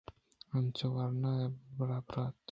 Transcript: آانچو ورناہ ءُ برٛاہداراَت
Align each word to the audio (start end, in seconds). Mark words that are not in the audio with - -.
آانچو 0.53 0.85
ورناہ 0.95 1.37
ءُ 1.45 1.55
برٛاہداراَت 1.75 2.35